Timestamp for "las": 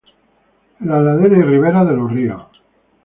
0.89-0.99